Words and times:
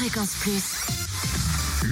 Fréquence 0.00 0.34
Plus, 0.40 0.99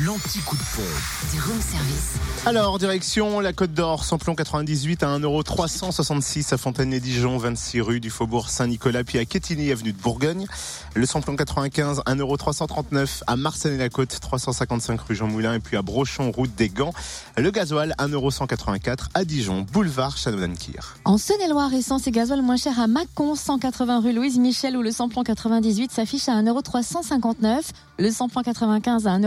L'anti-coup 0.04 0.54
de 0.54 0.62
pompe. 0.76 1.32
du 1.32 1.40
room 1.40 1.60
service. 1.60 2.18
Alors, 2.46 2.78
direction 2.78 3.40
la 3.40 3.52
Côte 3.52 3.72
d'Or, 3.72 4.04
samplon 4.04 4.36
98 4.36 5.02
à 5.02 5.18
1,366€ 5.18 6.54
à 6.54 6.56
Fontaine-les-Dijon, 6.56 7.36
26 7.36 7.80
rue 7.80 7.98
du 7.98 8.08
Faubourg 8.08 8.48
Saint-Nicolas, 8.48 9.02
puis 9.02 9.18
à 9.18 9.24
Quetigny, 9.24 9.72
avenue 9.72 9.92
de 9.92 9.98
Bourgogne. 9.98 10.46
Le 10.94 11.04
samplon 11.04 11.34
95, 11.34 12.02
1,339€ 12.06 13.22
à 13.26 13.34
Marseille-la-Côte, 13.34 14.20
355 14.20 15.00
rue 15.00 15.16
Jean 15.16 15.26
Moulin, 15.26 15.54
et 15.54 15.58
puis 15.58 15.76
à 15.76 15.82
Brochon, 15.82 16.30
route 16.30 16.54
des 16.54 16.68
Gants. 16.68 16.92
Le 17.36 17.50
gasoil, 17.50 17.94
1,184€ 17.98 19.08
à 19.14 19.24
Dijon, 19.24 19.66
boulevard 19.72 20.16
Chanoine-Kir. 20.16 20.96
En 21.06 21.18
Saône-et-Loire, 21.18 21.74
essence 21.74 22.06
et 22.06 22.12
gasoil 22.12 22.42
moins 22.42 22.56
cher 22.56 22.78
à 22.78 22.86
Mâcon, 22.86 23.34
180 23.34 24.00
rue 24.00 24.12
Louise 24.12 24.38
Michel, 24.38 24.76
où 24.76 24.82
le 24.82 24.92
samplon 24.92 25.24
98 25.24 25.90
s'affiche 25.90 26.28
à 26.28 26.40
1,359€, 26.40 27.72
le 27.98 28.12
samplon 28.12 28.42
95 28.42 29.08
à 29.08 29.18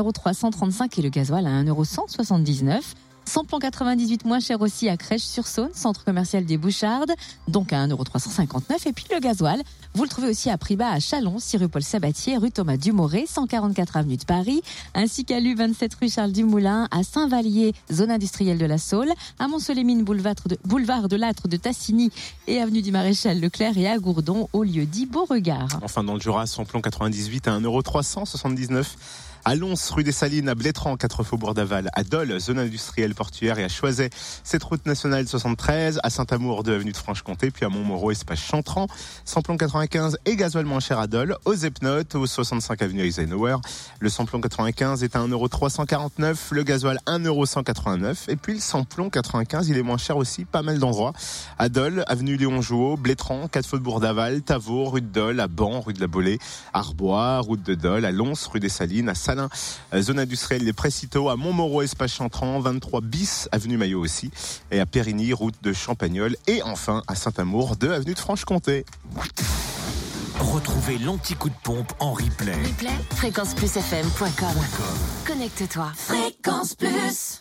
1,335€ 0.62 1.00
et 1.00 1.02
le 1.02 1.10
gasoil 1.10 1.48
à 1.48 1.64
1,179€. 1.64 2.82
Samplon 3.24 3.60
98 3.60 4.26
moins 4.26 4.40
cher 4.40 4.60
aussi 4.62 4.90
à 4.90 4.98
Crèche-sur-Saône, 4.98 5.70
centre 5.74 6.04
commercial 6.04 6.44
des 6.44 6.58
Bouchardes, 6.58 7.14
donc 7.48 7.72
à 7.72 7.86
1,359€. 7.86 8.88
Et 8.88 8.94
puis 8.94 9.06
le 9.14 9.20
gasoil, 9.20 9.62
vous 9.94 10.04
le 10.04 10.10
trouvez 10.10 10.30
aussi 10.30 10.50
à 10.50 10.58
prix 10.58 10.76
à 10.80 11.00
Chalon, 11.00 11.38
6 11.38 11.58
rue 11.58 11.70
Paul 11.70 11.84
Sabatier, 11.84 12.38
rue 12.38 12.52
Thomas 12.52 12.78
Dumoré, 12.78 13.26
144 13.28 13.98
avenue 13.98 14.18
de 14.18 14.26
Paris, 14.26 14.64
ainsi 14.96 15.24
qu'à 15.24 15.40
l'U27 15.40 15.92
rue 16.02 16.10
Charles 16.10 16.32
Dumoulin, 16.32 16.88
à 16.90 17.04
Saint-Vallier, 17.04 17.74
zone 17.92 18.10
industrielle 18.10 18.58
de 18.58 18.66
la 18.66 18.80
Saule, 18.80 19.12
à 19.38 19.48
Mont-Solémine, 19.48 20.04
boulevard 20.04 20.36
de, 20.48 20.58
boulevard 20.66 21.08
de 21.08 21.16
l'Âtre 21.16 21.48
de 21.48 21.58
Tassigny 21.58 22.12
et 22.48 22.60
avenue 22.60 22.82
du 22.82 22.92
Maréchal 22.92 23.40
Leclerc 23.40 23.78
et 23.78 23.88
à 23.88 24.00
Gourdon, 24.00 24.50
au 24.52 24.64
lieu 24.64 24.86
dit 24.86 25.06
Beauregard. 25.06 25.80
Enfin, 25.84 26.04
dans 26.04 26.16
le 26.16 26.20
Jura, 26.20 26.48
samplon 26.48 26.82
98 26.82 27.48
à 27.48 27.60
1,379€. 27.60 28.86
À 29.44 29.56
Lons, 29.56 29.74
rue 29.92 30.04
des 30.04 30.12
Salines, 30.12 30.50
à 30.50 30.56
Blétran, 30.56 30.98
4 30.98 31.24
faubourg 31.24 31.56
d'Aval, 31.56 31.90
à 31.94 32.04
Dole, 32.04 32.40
zone 32.40 32.60
industrielle 32.60 33.16
portuaire 33.16 33.58
et 33.58 33.64
à 33.64 33.70
Choiset, 33.70 34.12
cette 34.44 34.64
route 34.64 34.86
nationale 34.86 35.28
73, 35.28 36.00
à 36.04 36.12
Saint-Amour, 36.12 36.62
2 36.62 36.76
avenue 36.76 36.92
de 36.92 36.98
Franche-Comté, 36.98 37.50
puis 37.50 37.66
à 37.66 37.70
Montmoreau, 37.70 38.12
espace 38.12 38.40
Chantran, 38.40 38.86
samplon 39.26 39.58
95 39.58 40.20
et 40.26 40.36
gasoil 40.36 40.66
moins 40.66 40.80
cher 40.80 41.00
à 41.00 41.08
Dole, 41.08 41.38
aux 41.46 41.56
Epnotes, 41.56 42.14
au 42.14 42.28
65 42.28 42.84
avenue 42.84 43.02
Eisenhower. 43.02 43.56
Le 44.00 44.10
samplon 44.10 44.40
95 44.42 45.04
est 45.04 45.16
à 45.16 45.20
1,349€, 45.20 46.36
le 46.52 46.62
gasoil 46.62 47.00
1,189€, 47.08 48.30
et 48.30 48.36
puis 48.36 48.54
le 48.54 48.60
samplon 48.60 49.10
95, 49.10 49.70
il 49.70 49.78
est 49.78 49.82
moins 49.82 49.98
cher 49.98 50.18
aussi, 50.18 50.46
pas 50.46 50.62
mal 50.62 50.78
d'endroits. 50.78 51.14
À 51.58 51.68
Dole, 51.68 52.04
avenue 52.06 52.38
Léon 52.38 52.62
Jouot, 52.62 52.96
Blétran, 52.96 53.48
4 53.48 53.66
faubourg 53.66 54.02
d'Aval, 54.02 54.44
Tavaux, 54.44 54.86
rue 54.86 55.02
de 55.02 55.08
Dole, 55.08 55.40
à 55.40 55.48
Ban, 55.48 55.82
rue 55.82 55.94
de 55.94 56.00
la 56.00 56.08
Bolée, 56.08 56.38
Arbois, 56.74 57.40
route 57.40 57.64
de 57.64 57.74
Dole, 57.74 58.06
à 58.06 58.12
Lons, 58.12 58.34
rue 58.52 58.60
des 58.60 58.70
Salines, 58.70 59.10
à 59.10 59.16
Salins, 59.16 59.31
euh, 59.40 60.02
zone 60.02 60.20
industrielle 60.20 60.66
des 60.66 60.74
Précitaux, 60.74 61.30
à 61.30 61.36
Montmoreau, 61.36 61.82
espace 61.82 62.14
Chantran, 62.14 62.60
23 62.60 63.02
bis, 63.02 63.48
avenue 63.52 63.78
Maillot 63.78 64.02
aussi, 64.02 64.32
et 64.72 64.80
à 64.80 64.86
Périgny, 64.86 65.34
route 65.34 65.56
de 65.62 65.74
Champagnol, 65.74 66.36
et 66.48 66.62
enfin 66.64 67.04
à 67.08 67.16
Saint-Amour, 67.16 67.76
2 67.78 67.92
avenue 67.92 68.14
de 68.14 68.20
Franche-Comté. 68.20 68.86
Retrouvez 70.40 70.98
l'anti-coup 70.98 71.50
de 71.50 71.56
pompe 71.64 71.94
en 72.00 72.14
replay. 72.14 72.54
Replay, 72.54 72.90
fréquenceplusfm.com. 73.16 74.56
Connecte-toi. 75.28 75.92
Fréquence 75.96 76.76
Plus. 76.76 77.30